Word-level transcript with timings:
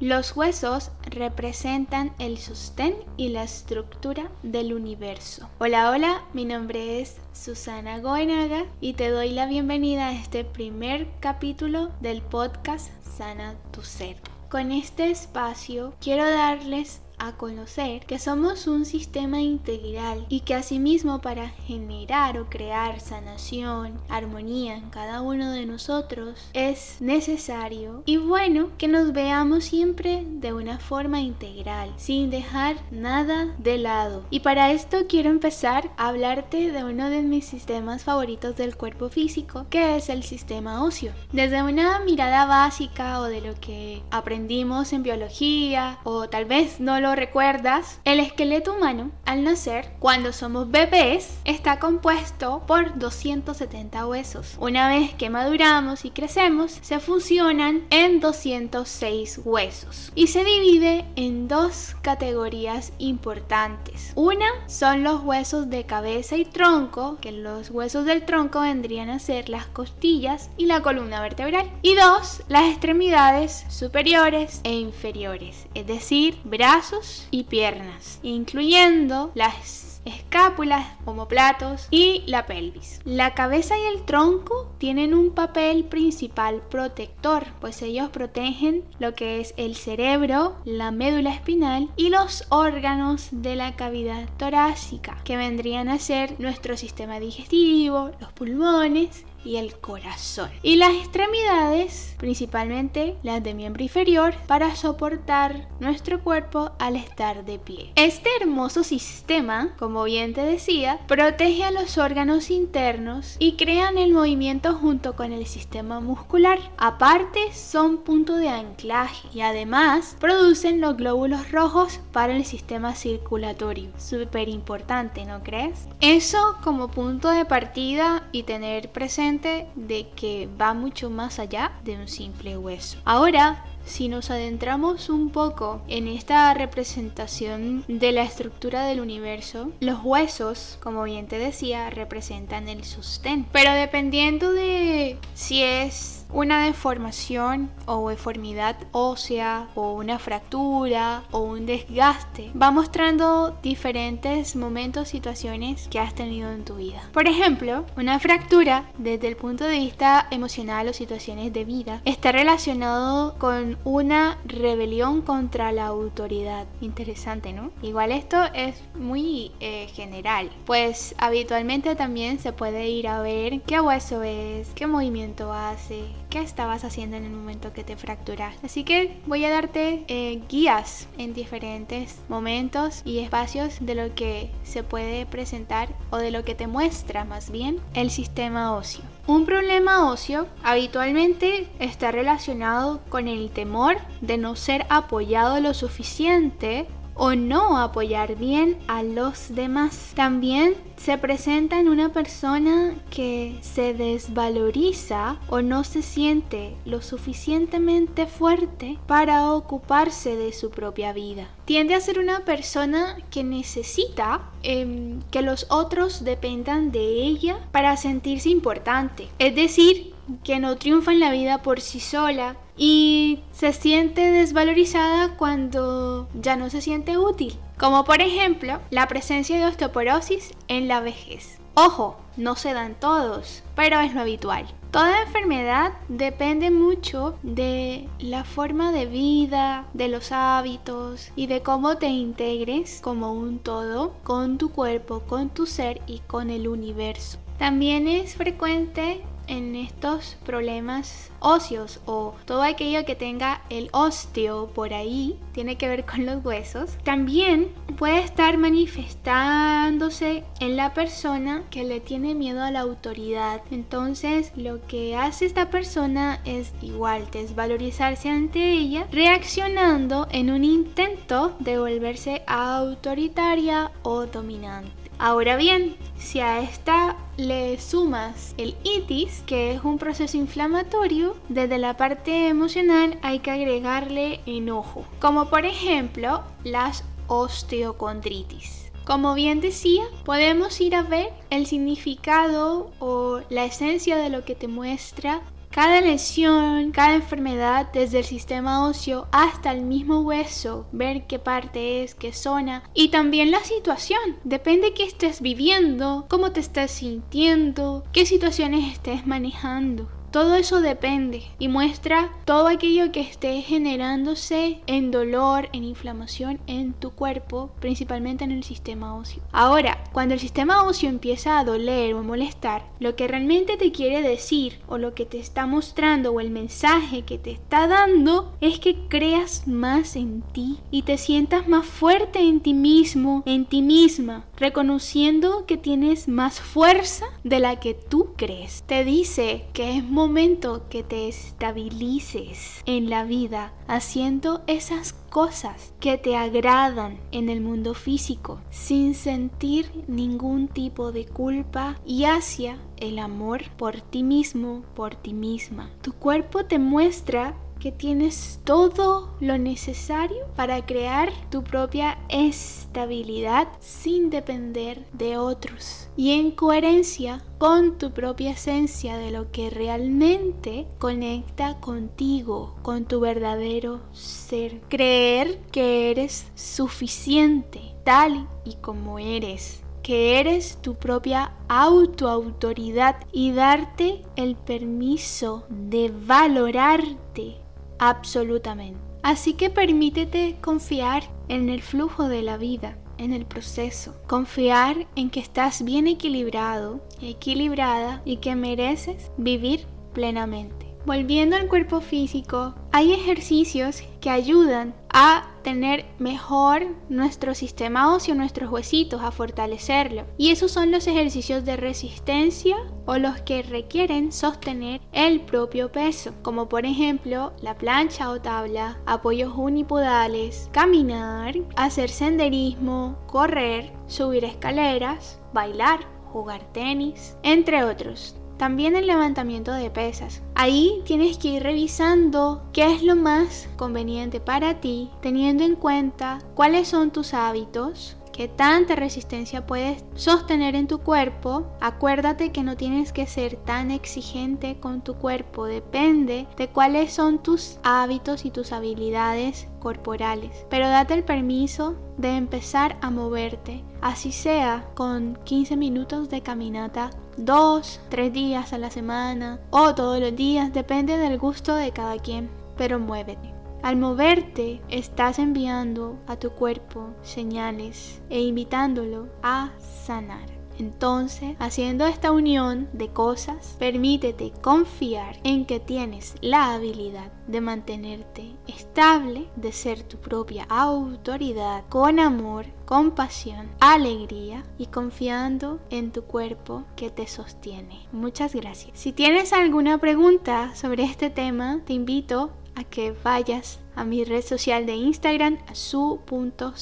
Los 0.00 0.36
huesos 0.36 0.90
representan 1.06 2.12
el 2.18 2.36
sostén 2.36 2.94
y 3.16 3.30
la 3.30 3.44
estructura 3.44 4.30
del 4.42 4.74
universo. 4.74 5.48
Hola, 5.58 5.90
hola, 5.90 6.22
mi 6.34 6.44
nombre 6.44 7.00
es 7.00 7.16
Susana 7.32 8.00
Goenaga 8.00 8.66
y 8.82 8.92
te 8.92 9.08
doy 9.08 9.30
la 9.30 9.46
bienvenida 9.46 10.08
a 10.08 10.12
este 10.12 10.44
primer 10.44 11.08
capítulo 11.20 11.92
del 12.02 12.20
podcast 12.20 12.90
Sana 13.16 13.54
tu 13.70 13.80
Ser. 13.80 14.18
Con 14.50 14.70
este 14.70 15.10
espacio 15.10 15.94
quiero 15.98 16.30
darles 16.30 17.00
a 17.18 17.32
conocer 17.32 18.04
que 18.06 18.18
somos 18.18 18.66
un 18.66 18.84
sistema 18.84 19.40
integral 19.40 20.26
y 20.28 20.40
que 20.40 20.54
asimismo 20.54 21.20
para 21.20 21.48
generar 21.48 22.38
o 22.38 22.46
crear 22.48 23.00
sanación, 23.00 24.00
armonía 24.08 24.76
en 24.76 24.90
cada 24.90 25.22
uno 25.22 25.50
de 25.50 25.66
nosotros 25.66 26.48
es 26.52 26.96
necesario 27.00 28.02
y 28.06 28.16
bueno 28.16 28.70
que 28.78 28.88
nos 28.88 29.12
veamos 29.12 29.64
siempre 29.64 30.24
de 30.26 30.52
una 30.52 30.78
forma 30.78 31.20
integral, 31.20 31.92
sin 31.96 32.30
dejar 32.30 32.76
nada 32.90 33.54
de 33.58 33.78
lado. 33.78 34.24
Y 34.30 34.40
para 34.40 34.72
esto 34.72 35.06
quiero 35.08 35.30
empezar 35.30 35.90
a 35.96 36.08
hablarte 36.08 36.70
de 36.70 36.84
uno 36.84 37.10
de 37.10 37.22
mis 37.22 37.46
sistemas 37.46 38.04
favoritos 38.04 38.56
del 38.56 38.76
cuerpo 38.76 39.08
físico, 39.08 39.66
que 39.70 39.96
es 39.96 40.08
el 40.08 40.22
sistema 40.22 40.84
óseo. 40.84 41.12
Desde 41.32 41.62
una 41.62 42.00
mirada 42.00 42.46
básica 42.46 43.20
o 43.20 43.24
de 43.24 43.40
lo 43.40 43.54
que 43.54 44.02
aprendimos 44.10 44.92
en 44.92 45.02
biología 45.02 45.98
o 46.04 46.28
tal 46.28 46.44
vez 46.44 46.80
no 46.80 47.00
lo 47.00 47.15
recuerdas, 47.16 47.98
el 48.04 48.20
esqueleto 48.20 48.74
humano 48.74 49.10
al 49.24 49.42
nacer, 49.42 49.90
cuando 49.98 50.32
somos 50.32 50.70
bebés, 50.70 51.38
está 51.44 51.80
compuesto 51.80 52.62
por 52.66 52.96
270 52.98 54.06
huesos. 54.06 54.56
Una 54.60 54.88
vez 54.88 55.14
que 55.14 55.30
maduramos 55.30 56.04
y 56.04 56.10
crecemos, 56.10 56.78
se 56.82 57.00
fusionan 57.00 57.82
en 57.90 58.20
206 58.20 59.40
huesos 59.44 60.12
y 60.14 60.28
se 60.28 60.44
divide 60.44 61.04
en 61.16 61.48
dos 61.48 61.96
categorías 62.02 62.92
importantes. 62.98 64.12
Una 64.14 64.46
son 64.66 65.02
los 65.02 65.22
huesos 65.22 65.68
de 65.70 65.84
cabeza 65.84 66.36
y 66.36 66.44
tronco, 66.44 67.18
que 67.20 67.32
los 67.32 67.70
huesos 67.70 68.04
del 68.04 68.24
tronco 68.24 68.60
vendrían 68.60 69.10
a 69.10 69.18
ser 69.18 69.48
las 69.48 69.66
costillas 69.66 70.50
y 70.56 70.66
la 70.66 70.82
columna 70.82 71.20
vertebral. 71.20 71.70
Y 71.82 71.94
dos, 71.94 72.42
las 72.48 72.70
extremidades 72.70 73.64
superiores 73.68 74.60
e 74.62 74.74
inferiores, 74.74 75.66
es 75.74 75.86
decir, 75.86 76.38
brazos 76.44 76.95
y 77.30 77.44
piernas, 77.44 78.18
incluyendo 78.22 79.32
las 79.34 80.00
escápulas, 80.06 80.86
omoplatos 81.04 81.88
y 81.90 82.22
la 82.26 82.46
pelvis. 82.46 83.00
La 83.04 83.34
cabeza 83.34 83.76
y 83.76 83.82
el 83.94 84.04
tronco 84.04 84.72
tienen 84.78 85.12
un 85.12 85.32
papel 85.32 85.84
principal 85.84 86.62
protector, 86.70 87.44
pues 87.60 87.82
ellos 87.82 88.08
protegen 88.10 88.84
lo 88.98 89.14
que 89.14 89.40
es 89.40 89.52
el 89.56 89.74
cerebro, 89.74 90.56
la 90.64 90.90
médula 90.90 91.34
espinal 91.34 91.90
y 91.96 92.08
los 92.08 92.44
órganos 92.50 93.28
de 93.32 93.56
la 93.56 93.74
cavidad 93.74 94.28
torácica, 94.38 95.18
que 95.24 95.36
vendrían 95.36 95.88
a 95.88 95.98
ser 95.98 96.38
nuestro 96.40 96.76
sistema 96.76 97.20
digestivo, 97.20 98.12
los 98.20 98.32
pulmones 98.32 99.24
y 99.46 99.56
el 99.56 99.76
corazón. 99.76 100.50
Y 100.62 100.76
las 100.76 100.94
extremidades, 100.94 102.14
principalmente 102.18 103.16
las 103.22 103.42
de 103.42 103.54
miembro 103.54 103.82
inferior, 103.82 104.34
para 104.46 104.74
soportar 104.74 105.68
nuestro 105.78 106.20
cuerpo 106.22 106.72
al 106.78 106.96
estar 106.96 107.44
de 107.44 107.58
pie. 107.58 107.92
Este 107.94 108.28
hermoso 108.40 108.82
sistema, 108.82 109.74
como 109.78 110.04
bien 110.04 110.34
te 110.34 110.42
decía, 110.42 110.98
protege 111.06 111.64
a 111.64 111.70
los 111.70 111.96
órganos 111.96 112.50
internos 112.50 113.36
y 113.38 113.56
crean 113.56 113.98
el 113.98 114.12
movimiento 114.12 114.74
junto 114.74 115.14
con 115.14 115.32
el 115.32 115.46
sistema 115.46 116.00
muscular. 116.00 116.58
Aparte, 116.76 117.52
son 117.52 117.98
punto 117.98 118.36
de 118.36 118.48
anclaje 118.48 119.28
y 119.32 119.42
además 119.42 120.16
producen 120.18 120.80
los 120.80 120.96
glóbulos 120.96 121.52
rojos 121.52 122.00
para 122.12 122.34
el 122.34 122.44
sistema 122.44 122.94
circulatorio. 122.94 123.90
Súper 123.96 124.48
importante, 124.48 125.24
¿no 125.24 125.42
crees? 125.42 125.86
Eso 126.00 126.56
como 126.64 126.88
punto 126.88 127.30
de 127.30 127.44
partida 127.44 128.28
y 128.32 128.42
tener 128.42 128.90
presente 128.90 129.35
de 129.42 130.08
que 130.16 130.48
va 130.60 130.74
mucho 130.74 131.10
más 131.10 131.38
allá 131.38 131.72
de 131.84 131.96
un 131.96 132.08
simple 132.08 132.56
hueso. 132.56 132.98
Ahora, 133.04 133.64
si 133.86 134.08
nos 134.08 134.30
adentramos 134.30 135.08
un 135.08 135.30
poco 135.30 135.80
en 135.86 136.08
esta 136.08 136.52
representación 136.54 137.84
de 137.86 138.12
la 138.12 138.22
estructura 138.22 138.84
del 138.86 139.00
universo, 139.00 139.70
los 139.80 140.00
huesos, 140.02 140.78
como 140.82 141.04
bien 141.04 141.28
te 141.28 141.38
decía, 141.38 141.88
representan 141.90 142.68
el 142.68 142.84
sostén. 142.84 143.46
Pero 143.52 143.72
dependiendo 143.72 144.52
de 144.52 145.18
si 145.34 145.62
es 145.62 146.25
una 146.32 146.64
deformación 146.64 147.70
o 147.86 148.10
deformidad 148.10 148.76
ósea 148.92 149.68
o 149.74 149.92
una 149.94 150.18
fractura 150.18 151.22
o 151.30 151.40
un 151.40 151.66
desgaste 151.66 152.50
va 152.60 152.70
mostrando 152.70 153.56
diferentes 153.62 154.56
momentos, 154.56 155.08
situaciones 155.08 155.88
que 155.88 155.98
has 155.98 156.14
tenido 156.14 156.50
en 156.50 156.64
tu 156.64 156.76
vida. 156.76 157.02
Por 157.12 157.28
ejemplo, 157.28 157.84
una 157.96 158.18
fractura 158.18 158.84
desde 158.98 159.28
el 159.28 159.36
punto 159.36 159.64
de 159.64 159.78
vista 159.78 160.26
emocional 160.30 160.88
o 160.88 160.92
situaciones 160.92 161.52
de 161.52 161.64
vida 161.64 162.00
está 162.04 162.32
relacionado 162.32 163.36
con 163.38 163.78
una 163.84 164.38
rebelión 164.44 165.22
contra 165.22 165.72
la 165.72 165.86
autoridad. 165.86 166.66
Interesante, 166.80 167.52
¿no? 167.52 167.70
Igual 167.82 168.12
esto 168.12 168.36
es 168.54 168.82
muy 168.94 169.52
eh, 169.60 169.88
general, 169.94 170.50
pues 170.64 171.14
habitualmente 171.18 171.94
también 171.94 172.38
se 172.38 172.52
puede 172.52 172.88
ir 172.88 173.08
a 173.08 173.20
ver 173.20 173.60
qué 173.62 173.80
hueso 173.80 174.22
es, 174.22 174.68
qué 174.74 174.86
movimiento 174.86 175.52
hace, 175.52 176.04
qué 176.30 176.40
estabas 176.40 176.84
haciendo 176.84 177.16
en 177.16 177.24
el 177.24 177.32
momento 177.32 177.72
que 177.72 177.84
te 177.84 177.96
fracturas. 177.96 178.54
Así 178.62 178.84
que 178.84 179.20
voy 179.26 179.44
a 179.44 179.50
darte 179.50 180.04
eh, 180.08 180.42
guías 180.48 181.08
en 181.18 181.34
diferentes 181.34 182.20
momentos 182.28 183.02
y 183.04 183.20
espacios 183.20 183.78
de 183.80 183.94
lo 183.94 184.14
que 184.14 184.50
se 184.62 184.82
puede 184.82 185.26
presentar 185.26 185.88
o 186.10 186.18
de 186.18 186.30
lo 186.30 186.44
que 186.44 186.54
te 186.54 186.66
muestra 186.66 187.24
más 187.24 187.50
bien 187.50 187.80
el 187.94 188.10
sistema 188.10 188.74
óseo. 188.74 189.04
Un 189.26 189.44
problema 189.44 190.08
óseo 190.08 190.46
habitualmente 190.62 191.66
está 191.80 192.12
relacionado 192.12 193.00
con 193.08 193.26
el 193.26 193.50
temor 193.50 193.96
de 194.20 194.38
no 194.38 194.54
ser 194.54 194.86
apoyado 194.88 195.60
lo 195.60 195.74
suficiente 195.74 196.86
o 197.16 197.34
no 197.34 197.78
apoyar 197.78 198.36
bien 198.36 198.78
a 198.86 199.02
los 199.02 199.54
demás. 199.54 200.12
También 200.14 200.74
se 200.96 201.18
presenta 201.18 201.78
en 201.78 201.88
una 201.88 202.12
persona 202.12 202.94
que 203.10 203.58
se 203.60 203.94
desvaloriza 203.94 205.38
o 205.48 205.62
no 205.62 205.84
se 205.84 206.02
siente 206.02 206.76
lo 206.84 207.02
suficientemente 207.02 208.26
fuerte 208.26 208.98
para 209.06 209.52
ocuparse 209.52 210.36
de 210.36 210.52
su 210.52 210.70
propia 210.70 211.12
vida. 211.12 211.48
Tiende 211.64 211.94
a 211.94 212.00
ser 212.00 212.18
una 212.18 212.44
persona 212.44 213.16
que 213.30 213.44
necesita 213.44 214.50
em, 214.62 215.20
que 215.30 215.42
los 215.42 215.66
otros 215.70 216.24
dependan 216.24 216.92
de 216.92 217.00
ella 217.00 217.58
para 217.72 217.96
sentirse 217.96 218.48
importante. 218.48 219.28
Es 219.38 219.54
decir, 219.54 220.15
que 220.44 220.58
no 220.58 220.76
triunfa 220.76 221.12
en 221.12 221.20
la 221.20 221.30
vida 221.30 221.62
por 221.62 221.80
sí 221.80 222.00
sola 222.00 222.56
y 222.76 223.40
se 223.52 223.72
siente 223.72 224.30
desvalorizada 224.30 225.36
cuando 225.36 226.28
ya 226.34 226.56
no 226.56 226.70
se 226.70 226.80
siente 226.80 227.16
útil, 227.18 227.58
como 227.78 228.04
por 228.04 228.20
ejemplo 228.20 228.80
la 228.90 229.08
presencia 229.08 229.58
de 229.58 229.66
osteoporosis 229.66 230.52
en 230.68 230.88
la 230.88 231.00
vejez. 231.00 231.58
Ojo, 231.74 232.16
no 232.38 232.56
se 232.56 232.72
dan 232.72 232.94
todos, 232.98 233.62
pero 233.74 234.00
es 234.00 234.14
lo 234.14 234.22
habitual. 234.22 234.66
Toda 234.90 235.22
enfermedad 235.22 235.92
depende 236.08 236.70
mucho 236.70 237.38
de 237.42 238.08
la 238.18 238.44
forma 238.44 238.92
de 238.92 239.04
vida, 239.04 239.84
de 239.92 240.08
los 240.08 240.32
hábitos 240.32 241.32
y 241.36 241.48
de 241.48 241.60
cómo 241.60 241.98
te 241.98 242.06
integres 242.06 243.00
como 243.02 243.32
un 243.34 243.58
todo 243.58 244.14
con 244.24 244.56
tu 244.56 244.70
cuerpo, 244.70 245.20
con 245.28 245.50
tu 245.50 245.66
ser 245.66 246.00
y 246.06 246.20
con 246.20 246.48
el 246.48 246.66
universo. 246.66 247.36
También 247.58 248.08
es 248.08 248.36
frecuente 248.36 249.20
en 249.46 249.74
estos 249.74 250.36
problemas 250.44 251.30
óseos 251.40 252.00
o 252.06 252.34
todo 252.44 252.62
aquello 252.62 253.04
que 253.04 253.14
tenga 253.14 253.62
el 253.70 253.88
osteo 253.92 254.68
por 254.68 254.92
ahí, 254.92 255.38
tiene 255.52 255.76
que 255.76 255.88
ver 255.88 256.04
con 256.04 256.26
los 256.26 256.44
huesos, 256.44 256.96
también 257.04 257.68
puede 257.96 258.20
estar 258.20 258.58
manifestándose 258.58 260.44
en 260.60 260.76
la 260.76 260.92
persona 260.92 261.62
que 261.70 261.84
le 261.84 262.00
tiene 262.00 262.34
miedo 262.34 262.62
a 262.62 262.70
la 262.70 262.80
autoridad. 262.80 263.62
Entonces 263.70 264.52
lo 264.56 264.86
que 264.86 265.16
hace 265.16 265.46
esta 265.46 265.70
persona 265.70 266.40
es 266.44 266.72
igual 266.82 267.26
desvalorizarse 267.30 268.28
ante 268.28 268.72
ella, 268.72 269.06
reaccionando 269.12 270.28
en 270.30 270.50
un 270.50 270.64
intento 270.64 271.56
de 271.58 271.78
volverse 271.78 272.42
autoritaria 272.46 273.90
o 274.02 274.26
dominante. 274.26 275.05
Ahora 275.18 275.56
bien, 275.56 275.96
si 276.18 276.40
a 276.40 276.60
esta 276.60 277.16
le 277.38 277.80
sumas 277.80 278.54
el 278.58 278.74
itis, 278.84 279.42
que 279.46 279.72
es 279.72 279.82
un 279.82 279.98
proceso 279.98 280.36
inflamatorio, 280.36 281.36
desde 281.48 281.78
la 281.78 281.96
parte 281.96 282.48
emocional 282.48 283.18
hay 283.22 283.38
que 283.38 283.50
agregarle 283.50 284.40
enojo, 284.44 285.06
como 285.18 285.48
por 285.48 285.64
ejemplo 285.64 286.42
las 286.64 287.02
osteocondritis. 287.28 288.92
Como 289.06 289.34
bien 289.34 289.60
decía, 289.60 290.02
podemos 290.24 290.80
ir 290.80 290.94
a 290.94 291.02
ver 291.02 291.32
el 291.48 291.66
significado 291.66 292.90
o 292.98 293.40
la 293.48 293.64
esencia 293.64 294.16
de 294.16 294.30
lo 294.30 294.44
que 294.44 294.54
te 294.54 294.68
muestra 294.68 295.42
Cada 295.70 296.00
lesión, 296.00 296.90
cada 296.90 297.14
enfermedad, 297.14 297.90
desde 297.92 298.20
el 298.20 298.24
sistema 298.24 298.86
óseo 298.86 299.28
hasta 299.30 299.72
el 299.72 299.82
mismo 299.82 300.20
hueso, 300.20 300.86
ver 300.92 301.26
qué 301.26 301.38
parte 301.38 302.02
es, 302.02 302.14
qué 302.14 302.32
zona 302.32 302.82
y 302.94 303.08
también 303.08 303.50
la 303.50 303.60
situación. 303.60 304.38
Depende 304.44 304.94
qué 304.94 305.04
estés 305.04 305.40
viviendo, 305.42 306.26
cómo 306.28 306.52
te 306.52 306.60
estés 306.60 306.90
sintiendo, 306.90 308.04
qué 308.12 308.24
situaciones 308.24 308.92
estés 308.92 309.26
manejando. 309.26 310.08
Todo 310.36 310.54
eso 310.54 310.82
depende 310.82 311.44
y 311.58 311.68
muestra 311.68 312.30
todo 312.44 312.68
aquello 312.68 313.10
que 313.10 313.22
esté 313.22 313.62
generándose 313.62 314.82
en 314.86 315.10
dolor, 315.10 315.70
en 315.72 315.82
inflamación 315.82 316.60
en 316.66 316.92
tu 316.92 317.12
cuerpo, 317.12 317.70
principalmente 317.80 318.44
en 318.44 318.52
el 318.52 318.62
sistema 318.62 319.16
óseo. 319.16 319.42
Ahora, 319.50 320.04
cuando 320.12 320.34
el 320.34 320.40
sistema 320.40 320.82
óseo 320.82 321.08
empieza 321.08 321.58
a 321.58 321.64
doler 321.64 322.12
o 322.12 322.22
molestar, 322.22 322.84
lo 323.00 323.16
que 323.16 323.26
realmente 323.26 323.78
te 323.78 323.92
quiere 323.92 324.20
decir 324.20 324.78
o 324.88 324.98
lo 324.98 325.14
que 325.14 325.24
te 325.24 325.38
está 325.38 325.64
mostrando 325.64 326.32
o 326.32 326.40
el 326.40 326.50
mensaje 326.50 327.22
que 327.22 327.38
te 327.38 327.52
está 327.52 327.86
dando 327.86 328.54
es 328.60 328.78
que 328.78 329.08
creas 329.08 329.66
más 329.66 330.16
en 330.16 330.42
ti 330.52 330.80
y 330.90 331.00
te 331.00 331.16
sientas 331.16 331.66
más 331.66 331.86
fuerte 331.86 332.40
en 332.40 332.60
ti 332.60 332.74
mismo, 332.74 333.42
en 333.46 333.64
ti 333.64 333.80
misma, 333.80 334.44
reconociendo 334.56 335.66
que 335.66 335.76
tienes 335.76 336.28
más 336.28 336.60
fuerza 336.60 337.26
de 337.44 337.60
la 337.60 337.80
que 337.80 337.94
tú 337.94 338.30
crees. 338.36 338.82
Te 338.86 339.04
dice 339.04 339.66
que 339.72 339.96
es 339.96 340.04
momento 340.04 340.88
que 340.88 341.02
te 341.02 341.28
estabilices 341.28 342.82
en 342.86 343.10
la 343.10 343.24
vida 343.24 343.72
haciendo 343.86 344.62
esas 344.66 345.12
cosas 345.12 345.92
que 346.00 346.18
te 346.18 346.36
agradan 346.36 347.18
en 347.30 347.48
el 347.48 347.60
mundo 347.60 347.94
físico 347.94 348.60
sin 348.70 349.14
sentir 349.14 349.90
ningún 350.08 350.68
tipo 350.68 351.12
de 351.12 351.26
culpa 351.26 352.00
y 352.06 352.24
hacia 352.24 352.78
el 352.96 353.18
amor 353.18 353.62
por 353.76 354.00
ti 354.00 354.22
mismo, 354.22 354.82
por 354.94 355.14
ti 355.14 355.34
misma. 355.34 355.90
Tu 356.02 356.12
cuerpo 356.12 356.64
te 356.64 356.78
muestra 356.78 357.56
que 357.78 357.92
tienes 357.92 358.60
todo 358.64 359.34
lo 359.40 359.58
necesario 359.58 360.46
para 360.56 360.84
crear 360.84 361.32
tu 361.50 361.62
propia 361.62 362.18
estabilidad 362.28 363.68
sin 363.80 364.30
depender 364.30 365.06
de 365.12 365.38
otros 365.38 366.08
y 366.16 366.32
en 366.32 366.50
coherencia 366.50 367.44
con 367.58 367.98
tu 367.98 368.12
propia 368.12 368.52
esencia 368.52 369.16
de 369.16 369.30
lo 369.30 369.50
que 369.50 369.70
realmente 369.70 370.86
conecta 370.98 371.80
contigo, 371.80 372.76
con 372.82 373.04
tu 373.04 373.20
verdadero 373.20 374.00
ser. 374.12 374.80
Creer 374.88 375.58
que 375.72 376.10
eres 376.10 376.50
suficiente 376.54 377.94
tal 378.04 378.48
y 378.64 378.74
como 378.76 379.18
eres 379.18 379.82
que 380.06 380.38
eres 380.38 380.78
tu 380.82 380.94
propia 380.94 381.52
autoautoridad 381.66 383.16
y 383.32 383.50
darte 383.50 384.22
el 384.36 384.54
permiso 384.54 385.64
de 385.68 386.12
valorarte 386.14 387.65
absolutamente. 387.98 389.00
Así 389.22 389.54
que 389.54 389.70
permítete 389.70 390.56
confiar 390.60 391.24
en 391.48 391.68
el 391.68 391.82
flujo 391.82 392.28
de 392.28 392.42
la 392.42 392.56
vida, 392.56 392.96
en 393.18 393.32
el 393.32 393.44
proceso. 393.44 394.14
Confiar 394.26 395.06
en 395.16 395.30
que 395.30 395.40
estás 395.40 395.84
bien 395.84 396.06
equilibrado, 396.06 397.00
equilibrada 397.20 398.22
y 398.24 398.36
que 398.36 398.54
mereces 398.54 399.30
vivir 399.36 399.86
plenamente. 400.12 400.86
Volviendo 401.04 401.56
al 401.56 401.68
cuerpo 401.68 402.00
físico, 402.00 402.74
hay 402.92 403.12
ejercicios 403.12 404.02
que 404.20 404.30
ayudan 404.30 404.94
a 405.08 405.55
tener 405.66 406.04
mejor 406.20 406.86
nuestro 407.08 407.52
sistema 407.52 408.14
óseo, 408.14 408.36
nuestros 408.36 408.70
huesitos, 408.70 409.20
a 409.20 409.32
fortalecerlo. 409.32 410.22
Y 410.38 410.52
esos 410.52 410.70
son 410.70 410.92
los 410.92 411.08
ejercicios 411.08 411.64
de 411.64 411.76
resistencia 411.76 412.76
o 413.04 413.18
los 413.18 413.40
que 413.40 413.64
requieren 413.64 414.30
sostener 414.30 415.00
el 415.10 415.40
propio 415.40 415.90
peso, 415.90 416.34
como 416.42 416.68
por 416.68 416.86
ejemplo 416.86 417.52
la 417.62 417.76
plancha 417.76 418.30
o 418.30 418.40
tabla, 418.40 419.00
apoyos 419.06 419.54
unipodales, 419.56 420.70
caminar, 420.70 421.56
hacer 421.74 422.10
senderismo, 422.10 423.18
correr, 423.26 423.92
subir 424.06 424.44
escaleras, 424.44 425.40
bailar, 425.52 425.98
jugar 426.32 426.62
tenis, 426.72 427.36
entre 427.42 427.82
otros. 427.82 428.36
También 428.56 428.96
el 428.96 429.06
levantamiento 429.06 429.72
de 429.72 429.90
pesas. 429.90 430.42
Ahí 430.54 431.02
tienes 431.04 431.38
que 431.38 431.48
ir 431.48 431.62
revisando 431.62 432.62
qué 432.72 432.92
es 432.94 433.02
lo 433.02 433.16
más 433.16 433.68
conveniente 433.76 434.40
para 434.40 434.80
ti, 434.80 435.10
teniendo 435.20 435.64
en 435.64 435.76
cuenta 435.76 436.38
cuáles 436.54 436.88
son 436.88 437.10
tus 437.10 437.34
hábitos, 437.34 438.16
qué 438.36 438.48
tanta 438.48 438.94
resistencia 438.94 439.66
puedes 439.66 440.04
sostener 440.14 440.74
en 440.74 440.86
tu 440.86 440.98
cuerpo. 440.98 441.66
Acuérdate 441.80 442.52
que 442.52 442.62
no 442.62 442.76
tienes 442.76 443.12
que 443.12 443.26
ser 443.26 443.56
tan 443.56 443.90
exigente 443.90 444.78
con 444.78 445.00
tu 445.00 445.14
cuerpo, 445.14 445.64
depende 445.64 446.46
de 446.56 446.68
cuáles 446.68 447.14
son 447.14 447.42
tus 447.42 447.78
hábitos 447.82 448.44
y 448.44 448.50
tus 448.50 448.72
habilidades 448.72 449.68
corporales. 449.80 450.66
Pero 450.68 450.88
date 450.88 451.14
el 451.14 451.24
permiso 451.24 451.96
de 452.18 452.36
empezar 452.36 452.98
a 453.00 453.10
moverte, 453.10 453.82
así 454.02 454.32
sea 454.32 454.86
con 454.94 455.38
15 455.44 455.76
minutos 455.76 456.28
de 456.28 456.42
caminata 456.42 457.10
dos, 457.38 458.00
tres 458.10 458.32
días 458.32 458.72
a 458.72 458.78
la 458.78 458.90
semana 458.90 459.60
o 459.70 459.94
todos 459.94 460.20
los 460.20 460.34
días, 460.36 460.72
depende 460.72 461.16
del 461.16 461.38
gusto 461.38 461.74
de 461.74 461.90
cada 461.92 462.18
quien, 462.18 462.50
pero 462.76 462.98
muévete. 462.98 463.55
Al 463.82 463.96
moverte, 463.96 464.80
estás 464.88 465.38
enviando 465.38 466.18
a 466.26 466.36
tu 466.36 466.50
cuerpo 466.50 467.10
señales 467.22 468.20
e 468.30 468.40
invitándolo 468.40 469.28
a 469.42 469.70
sanar. 469.78 470.56
Entonces, 470.78 471.56
haciendo 471.58 472.06
esta 472.06 472.32
unión 472.32 472.88
de 472.92 473.08
cosas, 473.08 473.76
permítete 473.78 474.52
confiar 474.60 475.38
en 475.42 475.64
que 475.64 475.80
tienes 475.80 476.34
la 476.40 476.74
habilidad 476.74 477.32
de 477.46 477.60
mantenerte 477.60 478.56
estable, 478.66 479.48
de 479.56 479.72
ser 479.72 480.02
tu 480.02 480.18
propia 480.18 480.64
autoridad, 480.68 481.84
con 481.88 482.18
amor, 482.18 482.66
compasión, 482.84 483.70
alegría 483.80 484.64
y 484.78 484.86
confiando 484.86 485.80
en 485.90 486.12
tu 486.12 486.24
cuerpo 486.24 486.84
que 486.94 487.10
te 487.10 487.26
sostiene. 487.26 488.06
Muchas 488.12 488.54
gracias. 488.54 488.98
Si 488.98 489.12
tienes 489.12 489.52
alguna 489.52 489.98
pregunta 489.98 490.74
sobre 490.74 491.04
este 491.04 491.30
tema, 491.30 491.80
te 491.86 491.94
invito 491.94 492.50
a 492.76 492.84
que 492.84 493.12
vayas 493.24 493.80
a 493.96 494.04
mi 494.04 494.22
red 494.22 494.42
social 494.42 494.86
de 494.86 494.94
Instagram, 494.94 495.58
su.sana.ser, 495.72 496.76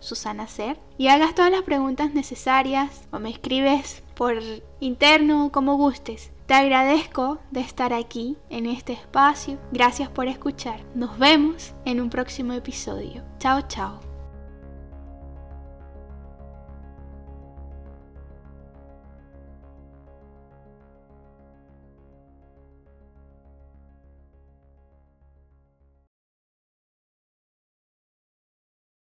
Susana 0.00 0.46
Ser, 0.46 0.78
y 0.96 1.08
hagas 1.08 1.34
todas 1.34 1.50
las 1.50 1.62
preguntas 1.62 2.14
necesarias 2.14 3.02
o 3.10 3.18
me 3.18 3.28
escribes 3.30 4.02
por 4.14 4.38
interno, 4.80 5.50
como 5.52 5.76
gustes. 5.76 6.30
Te 6.46 6.54
agradezco 6.54 7.38
de 7.50 7.60
estar 7.60 7.92
aquí 7.92 8.36
en 8.50 8.66
este 8.66 8.92
espacio. 8.92 9.58
Gracias 9.72 10.08
por 10.08 10.28
escuchar. 10.28 10.84
Nos 10.94 11.18
vemos 11.18 11.74
en 11.84 12.00
un 12.00 12.08
próximo 12.10 12.52
episodio. 12.52 13.22
Chao, 13.38 13.62
chao. 13.68 14.11